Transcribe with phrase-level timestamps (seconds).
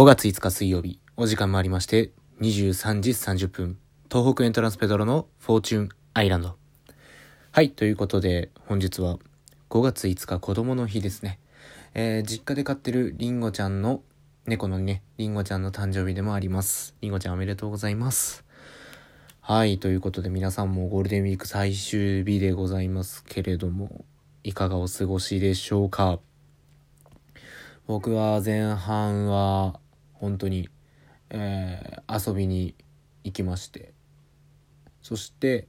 [0.00, 2.10] 5月5日水曜日、お時間もありまして、
[2.40, 3.78] 23時30分、
[4.10, 6.56] 東北エントランスペドロのフォーチュンアイランド。
[7.52, 9.18] はい、ということで、本日は
[9.68, 11.38] 5月5日子供の日ですね。
[11.92, 14.00] えー実家で飼ってるリンゴちゃんの、
[14.46, 16.94] 猫のね、リンゴちゃんの誕生日でもあります。
[17.02, 18.42] リンゴちゃんおめでとうございます。
[19.42, 24.06] はい、ということで皆さんもゴールデンウィーク最終日でございますけれども、
[24.44, 26.20] いかがお過ごしでしょうか
[27.86, 29.78] 僕は前半は
[30.20, 30.68] 本当に、
[31.30, 32.74] えー遊びに
[33.24, 33.92] 行きまして。
[35.00, 35.66] そして、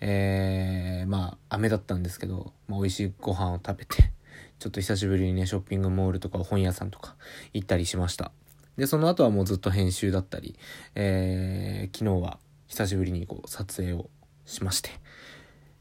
[0.00, 4.12] えーまあ雨だったんですけど、まあ、美味しいご飯を食べて
[4.58, 7.16] ちょっと久しぶりにねショッピングモールとか本屋さんとか
[7.52, 8.32] 行ったりしました。
[8.76, 10.58] でその後はもうずっと編集だったり、
[10.96, 14.10] えー昨日は久しぶりにこう撮影を
[14.44, 14.90] しまして、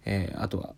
[0.05, 0.75] えーあとは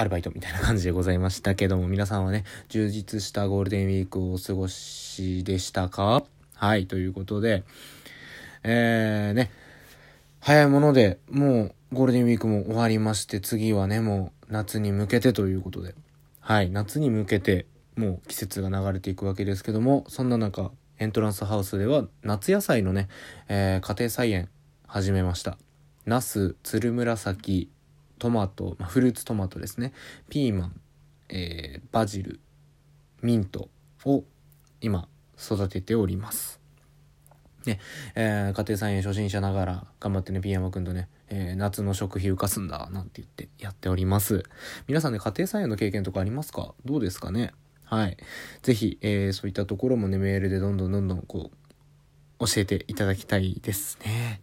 [0.00, 6.24] アルバイトみたいな感じでございましたけども、皆さんはね、充実したゴールデンウィークをお過ごしでしたか？
[6.54, 7.64] はい、ということで、
[8.62, 9.50] えー、ね、
[10.40, 15.94] 早いもので、もうゴールデンウィークも終わりまして、次はね、もう夏に向けてということで、
[16.40, 23.08] はい、夏に向けて、もう季節が流れていくわけですけども、そんな中、エントランスハウスでは夏野菜のね、
[23.48, 24.48] えー家庭菜園
[24.86, 25.58] 始めました。
[26.06, 27.70] ナス、つるむらさき、
[28.20, 29.92] トマト、まあ、フルーツトマトですね。
[30.28, 30.80] ピーマン、
[31.30, 32.38] えーバジル
[33.22, 33.68] ミント
[34.04, 34.24] を
[34.80, 36.60] 今育てております。
[37.66, 37.80] ね
[38.14, 44.44] えー家庭菜園初心者ながら頑張ってねピーヤマくんとね、えー夏の食費浮かすんだなんて言ってやっております。
[44.86, 46.74] 皆さんね家庭菜園の経験とかありますか？
[46.84, 47.52] どうですかね？
[47.84, 48.16] はい。
[48.62, 51.50] ぜひ、えーそういったところもねメールでどんどんどんどんこ
[52.38, 54.42] う教えていただきたいですね。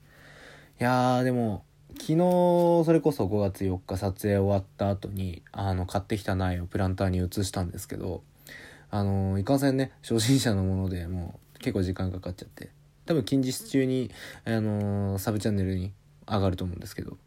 [0.79, 1.63] いやーでも
[1.99, 2.17] 昨日
[2.85, 8.23] それこそ5月4日撮影終わった後にあの買ってきた苗をプランターに移したんですけど
[8.89, 12.69] あのいかんせんね初心者のものでもう結構時間かかっちゃって。
[13.05, 14.11] 多分近日中に
[14.45, 15.93] あのサブチャンネルに
[16.27, 17.17] 上がると思うんですけど。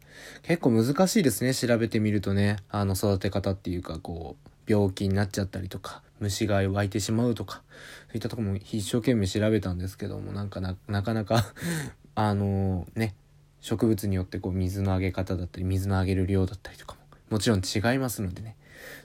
[0.43, 2.57] 結構難しいですね調べてみるとね。
[2.69, 7.63] あの育て方っていうかこう病気になっちゃったりとか虫が湧いてしまうとか
[8.07, 11.45] そういったとこも一生懸命調べたんですけどもなんかなかなか
[12.15, 13.15] あのね
[13.61, 18.57] 植物によってこう水のあげ方だったり水のあげる量だったりとかももちろん違いますのでね。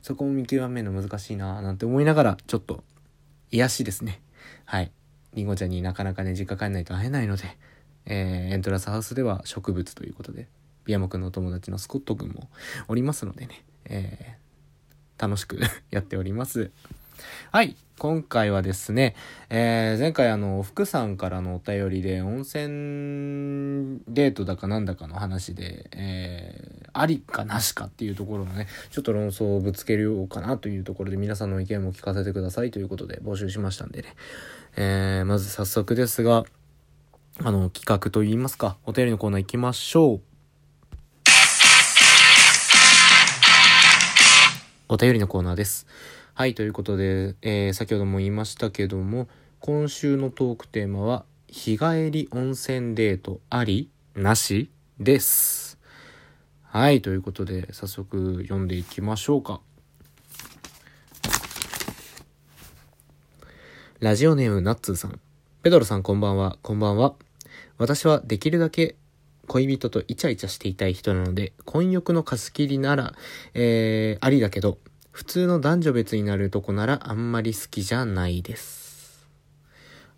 [0.02, 2.82] そこも見極めるの難しいなーなんて思いながらちょっと
[3.50, 4.20] 癒しですね。
[4.64, 4.90] はい。
[5.34, 7.44] りんごちゃんになかなかね実家帰んないと会えないので、
[8.06, 10.48] えーエントランスハウスでは植物ということで
[10.84, 12.48] ビアモくんのお友達のスコットくんも
[12.88, 14.46] おりますのでね、えー
[15.18, 15.58] 楽しく
[15.90, 16.70] やっております。
[17.52, 17.76] はい。
[17.98, 19.14] 今回はですね、
[19.48, 34.14] えー前回あの、福さんからのお便りで、温泉デートだかなんだかの話で、えーありかなしかっていうところのね、ちょっと論争をぶつけようかなというところで、皆さんの意見も聞かせてくださいということで募集しましたんでね。
[34.76, 36.44] えーまず早速ですが、
[37.38, 40.20] あの、企画といいますか、お便りのコーナー行きましょう。
[44.88, 45.86] お便りのコーナーです。
[46.38, 49.26] はい、ということで、えー先ほども言いましたけども、
[49.58, 54.70] 今週のトークテーマは、日帰り温泉デートありなし
[55.00, 55.78] です。
[56.62, 59.62] はい、ということで、早速読んでいきましょうか。
[64.00, 65.18] ラジオネームナッツーさん。
[65.62, 67.14] ペドロさんこんばんは、こんばんは。
[67.78, 68.96] 私はできるだけ
[69.46, 73.14] 恋人とイチャイチャしていたい人なので、婚欲の貸し切りなら、
[73.54, 74.76] えー、ありだけど、
[75.16, 79.26] 普通の男女別になるとこならあんまり好きじゃないです。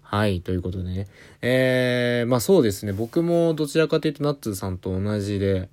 [0.03, 1.07] はい、ということでね。
[1.41, 2.93] えー、まあそうですね。
[2.93, 5.69] 僕もどちらかというとナッツさんと同じで、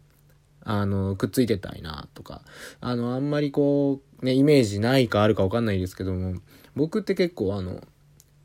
[0.64, 2.44] あの、くっついてたいなとか、
[2.82, 6.36] あの、あんまりこう、ね、イメージないかあるかわかんないですけども、
[6.76, 7.82] 僕って結構あの、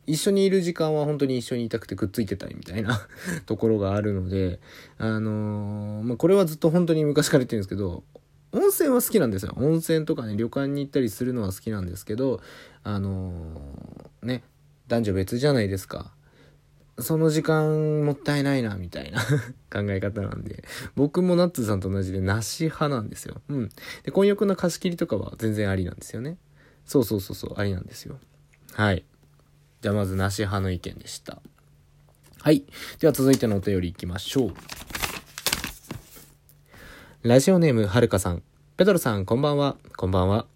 [0.07, 3.07] 一緒にいる時間は本当に一緒にいたくてくっついてたいみたいな
[3.45, 4.61] ところがあるので、
[4.97, 8.03] あのーまあ、これはずっと本当に昔から言ってるんですけど、
[8.53, 9.55] 温泉は好きなんですよ。
[9.57, 12.41] 温泉とかね、旅館に行ったりするのは好きなんですけど、
[12.83, 14.43] あのーね、
[14.89, 16.13] 男女別じゃないですか。
[16.99, 19.21] その時間もったいないな、みたいな
[19.73, 20.65] 考え方なんで。
[20.97, 23.41] 僕もナッツさんと同じで、なし派なんですよ。
[23.49, 23.71] うん。
[24.03, 26.37] で、婚欲の貸し切りとかは全然ありなんですよね。
[26.85, 28.19] そうそうそうそう、ありなんですよ。
[28.73, 29.05] はい。
[29.81, 31.41] じゃあまず、なし派の意見でした。
[32.43, 32.65] はい。
[32.99, 34.55] では続いてのお便り行きましょう。
[37.23, 38.43] ラジオネームはるかさん。
[38.79, 39.77] ペドロさん、こんばんは。
[39.99, 40.47] こんばんは。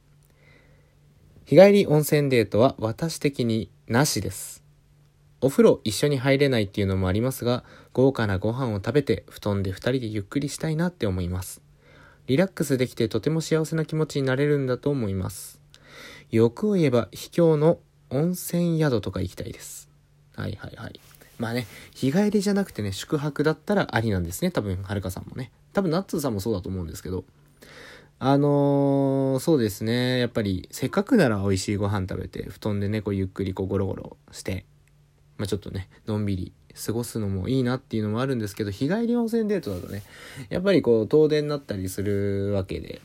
[1.45, 4.65] 日帰り温泉デートは私的になしです。
[5.43, 11.61] お風呂一緒に入れないっていうのもありますが、豪華なご飯を食べて布団で二人でゆっくりしたいなって思います。
[12.29, 15.61] リラックスできてとても幸せな気持ちになれるんだと思います。
[16.31, 17.79] 欲を言えば秘境の
[18.09, 19.91] 温泉宿とか行きたいです。
[20.35, 20.99] はいはいはい。
[21.39, 24.51] まあね、日帰りじゃなくてね、宿泊だったらありなんですね。
[24.51, 25.53] 多分、はるかさんもね。
[25.75, 27.25] 多分、ナッツさんもそうだと思うんですけど。
[28.19, 30.19] あのー、そうですね。
[30.19, 34.65] やっぱり、せっかくなら美味しいご飯食べて、布団でね、こうゆっくりこうゴロゴロして、
[35.37, 36.53] まあちょっとね、のんびり
[36.87, 40.03] 過ごすのもいいなっていうのもあるんですけど、日帰り温泉デートだとね、
[40.49, 43.03] やっぱりこう、遠出になったりするわけで、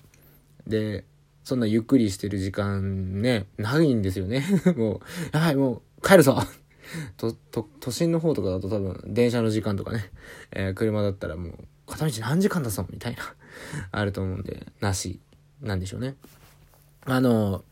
[0.68, 1.06] で、
[1.44, 4.46] そんなゆっくりしてる時間ね、ないんですよね。
[4.78, 5.02] も
[5.34, 6.38] う、やばい、もう、帰るぞ
[7.18, 10.12] と、と、都心の方とかだと多分、電車の時間とかね、
[10.52, 11.54] えー、車だったらもう、
[11.90, 13.24] 片道何時間だぞみたいな
[13.92, 15.20] あると思うんで、なし、
[15.62, 16.16] なんでしょうね。
[17.06, 17.64] あの、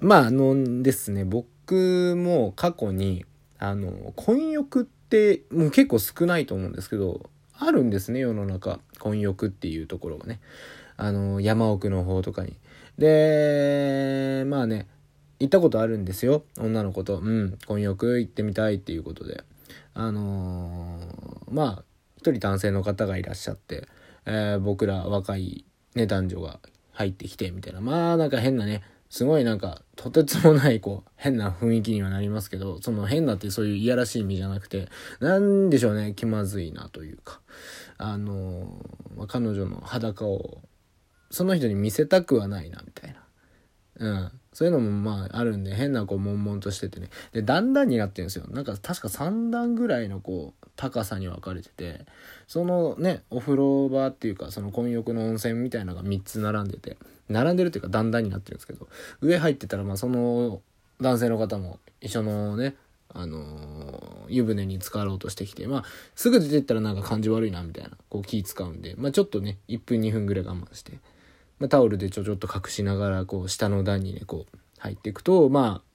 [0.00, 3.24] まあ、あのですね、僕も過去に、
[3.58, 8.80] あの、混浴って、もう結構少ないと思うんですけど、あるんですね、世の中。
[8.98, 10.40] 混浴っていうところがね。
[10.96, 12.56] あの、山奥の方とかに。
[12.98, 14.86] で、まあね、
[15.38, 16.44] 行ったことあるんですよ。
[16.58, 17.18] 女の子と。
[17.18, 19.44] うん、混浴行ってみたいっていうことで。
[19.94, 21.84] あのー、まあ、
[22.24, 23.86] 一人男性の方がいらっしゃって、
[24.24, 26.58] えー、僕ら若いね、男女が
[26.92, 27.82] 入ってきて、みたいな。
[27.82, 34.88] まあ、なんか変なね、すごいなんか、とてつもない、こう、変な雰囲気にはなりますけど、その変なってそういういやらしい意味じゃなくて、
[35.20, 37.42] なんでしょうね、気まずいなというか、
[37.98, 40.62] あのー、まあ、彼女の裸を、
[41.30, 43.20] その人に見せたくはないな、みたいな。
[43.96, 44.32] うん。
[44.54, 47.10] そういうのもまああるんで変なこう悶々としててね。
[47.32, 48.46] で、段々になってるんですよ。
[48.48, 52.06] なんか確か3段ぐらいのこう高さに分かれてて、
[52.46, 56.96] そのね、お風呂場っていうかその混浴の温泉みたいなのが3つ並んでて、
[57.28, 58.88] 並んでるっていうか段々になってるんですけど、
[59.20, 60.62] 上入ってたらまあその
[61.00, 62.76] 男性の方も一緒のね、
[63.08, 65.84] あのー、湯船に浸かろうとしてきて、まあ、
[66.14, 70.98] すぐ出てったらなんか感じ悪いなみたいな、こう気使うんで、まあちょっとね、1分2分ぐらい我慢して、
[71.58, 75.94] まあ、タオルでちょちょっと隠しながらこう下の段にねこう入っていくとまあ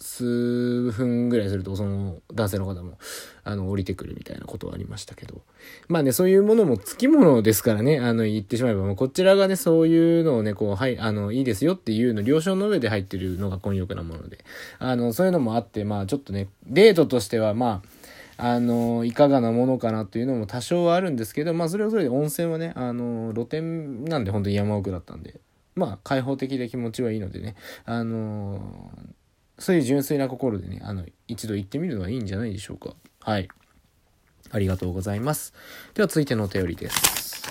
[0.00, 2.98] 数分ぐらいするとその男性の方も
[3.42, 5.42] あの降りてくるみたいなことはありましたけど。
[5.88, 14.44] まあねそういうものもつきものですからねあの言ってしまえばもうこちらがねそういうのをねこうはいあのいいですよっていうの了承の上で入ってるのが混浴なもので。
[14.78, 17.97] あのそういうのもあってまあちょっとねデートとしてはまあ
[18.40, 25.40] あの、いかがなものかなというのも多少はあるんですけど、まあそれはそれで温泉はね、あの、露天なんで本当に山奥だったんで、
[25.74, 28.90] まあ開放的で気持ちはいいのでね、あの
[29.58, 32.94] そういう純粋な心でね、あの、一度行ってみるのはいいんじゃないでしょうか。
[33.20, 33.48] はい。
[34.50, 35.52] ありがとうございます。
[35.94, 37.42] では続いてのお便りです。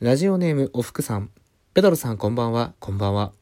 [0.00, 1.30] ラジオネームおふくさん。
[1.74, 2.72] ペドロさんこんばんは。
[2.80, 3.39] こんばんは。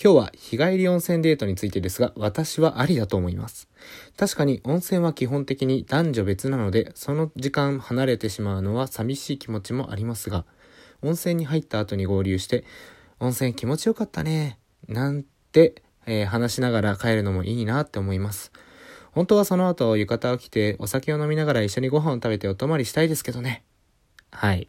[0.00, 3.68] 今日は日帰り温泉デートについてですが、私はありだと思います。
[4.16, 10.44] 確かに温泉は基本的に男女別なので、その時間離れてしまうのは寂しい気持ちもありますが、
[11.02, 12.62] 温泉に入った後に合流して、
[13.18, 18.52] 温泉気持ちよかったね、なんて、えー、話しながら帰るのもいいなって思います。
[19.10, 23.64] 本当はその後浴衣を着てお酒を飲みながら一緒にご飯を食べてお泊まりしたいですけどね。
[24.30, 24.68] はい。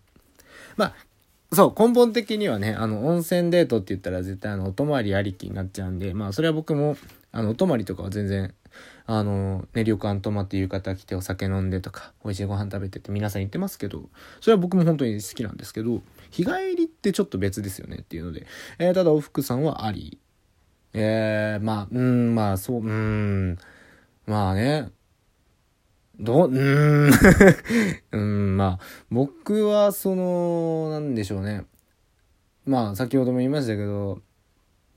[0.76, 0.96] まあ、
[1.52, 6.96] そう、根本的にはね、あの、温泉デートって言ったら絶対あの、お泊まりありきになっちゃうんで、まあ、それは僕も、
[7.32, 8.54] あの、お泊まりとかは全然、
[9.08, 14.10] あの、ね、旅館泊まって浴衣着てお酒飲んでとか、美味しいご飯食べてって皆さん言ってますけど、
[14.42, 18.46] それは僕も本当に好きなんですけど、日帰りってちょっと別ですよねっていうので、
[18.78, 20.20] えー、ただ、おふくさんはあり。
[20.94, 23.58] えー、まあ、うん、まあ、そう、うん、
[24.28, 24.92] まあね、
[26.20, 27.12] どう、うーん
[28.12, 31.66] うん、まあ、僕は、その、なんでしょうね。
[32.66, 34.22] まあ、先ほども言いましたけど、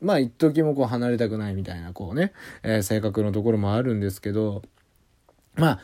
[0.01, 2.33] まあ、一時もこう離れたくないみたいな、こうね、
[2.65, 4.63] えー、性格のところもあるんですけど、
[5.55, 5.81] まあ、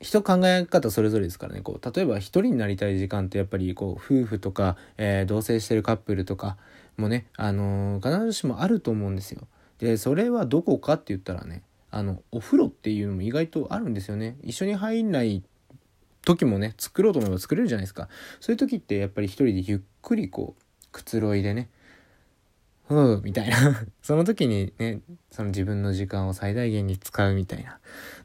[0.00, 6.56] 人考え方それぞれですからね、こう、例えば一人になりたい時間ってやっぱり、こう、夫婦とか、えー、同棲してるカップルとか
[6.96, 9.48] もね、あのー、必ずしもあると思うんですよ。
[9.80, 14.36] で、それはどこかって言ったらね、あのお風呂っていうのも意外とあるんですよね。
[14.42, 15.42] 一緒に入んない
[16.24, 18.08] 時もね作ろうと思えば作れるじゃないですか。
[18.40, 21.70] そういう時ってやっぱり一人でゆっくりこうくつろいでね
[22.86, 23.56] ふうみたいな。
[24.02, 27.78] その時にねその自分の時間を最大限に使うみたいな。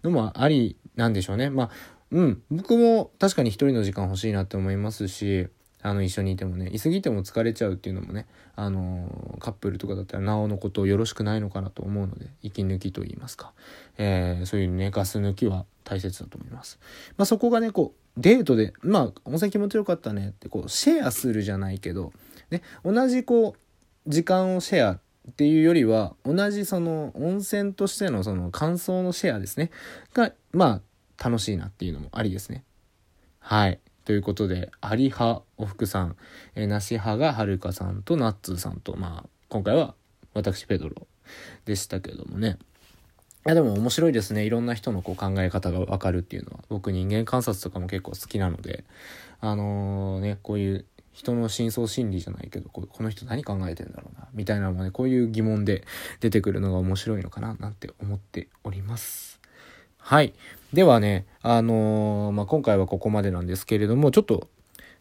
[0.03, 1.49] のもありなんでしょうね。
[1.49, 1.69] まあ
[2.11, 2.43] うん。
[2.51, 5.47] 僕も確かに一人の時間欲しいなって思いますし
[5.83, 8.25] あの一緒にいてもねいすぎても疲れちゃうっていうのもね
[8.55, 13.51] あのカップルとかだったらなおのことよろしくないのかなと思うので息抜きと言いますか、
[13.97, 16.79] えー、そういうねガス抜きは大切だと思います、
[17.17, 22.13] まあ、そこがねこうデートでまあ温泉気持ちよかったねってこうシェアするじゃないけど、
[22.49, 24.99] ね、同じこう時間をシェアっ
[25.35, 29.71] ていうよりは同じその温泉としてのその感想のシェアですね。
[30.13, 30.81] がま
[31.19, 32.63] あ楽しいなっていうのもありですね。
[33.39, 33.79] はい。
[34.05, 36.15] ということで、アリ派、おふくさん、
[36.55, 39.95] えー、なし派がはるかさんとナッツーさんと、まあ、今回は
[40.33, 41.07] 私、ペドロ
[41.65, 42.57] でしたけどもね。
[43.45, 44.45] いやでも面白いですね。
[44.45, 46.63] いろんな人のこう考え方がわかるっていうのは。
[46.69, 48.83] 僕人間観察とかも結構好きなので、
[49.41, 55.85] あのー、ね、こういう人の深層心理じゃないけど、ここの人何考えてんだろうな、みたいなのもね、こういう疑問で
[56.19, 59.39] 出てくるのが面白いのかな、なんて思っております。
[59.97, 60.33] はい。
[60.73, 64.49] ではね、あのー、まあ、今回はここまでなんですけれども、ちょっと、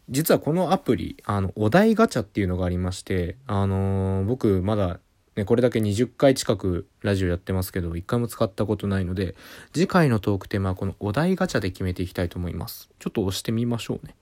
[0.09, 4.99] 実はこのアプリ、あの、お題ガチャっていうのがありまして、あのー、僕まだ
[5.35, 9.35] ね、これだけ20回近くラジオやってますけど、1回も使ったことないので、
[9.73, 12.89] 次回のトークテーマはこのお題ガチャで決めていきたいと思います。
[12.99, 14.15] ちょっと押してみましょうね。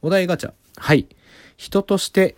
[0.00, 0.52] お題ガチャ。
[0.76, 1.06] はい。
[1.58, 2.36] 人として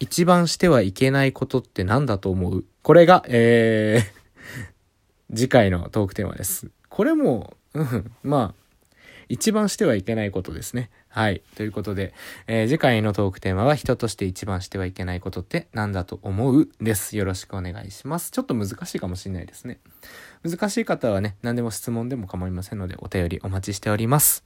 [0.00, 2.64] 一番してはいけないことって何だと思う？
[2.82, 4.18] これが、えー
[5.34, 6.70] 次回のトークテーマです。
[6.88, 8.67] これも、うん、まあ、
[9.28, 10.90] 一番してはいけないことですね。
[11.08, 11.42] はい。
[11.56, 12.14] ということで、
[12.46, 16.68] えー、次回のトークテーマは人として一番してはいけないことって何だと思う？
[16.80, 17.16] です。
[17.16, 18.30] よろしくお願いします。
[18.30, 19.78] ちょっと難しいかもしれないですね。
[20.42, 24.44] 難しい方はね、何でも質問でも構いませんので、お便りお待ちしております。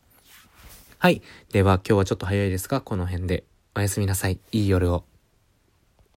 [0.98, 1.22] はい。
[1.52, 4.38] では今日はちょっと早いですが、この辺でおやすみなさい。
[4.52, 5.11] いい夜を。